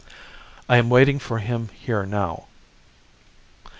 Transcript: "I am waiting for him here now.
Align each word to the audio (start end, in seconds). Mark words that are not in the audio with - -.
"I 0.67 0.77
am 0.77 0.89
waiting 0.89 1.19
for 1.19 1.37
him 1.37 1.67
here 1.79 2.07
now. 2.07 2.47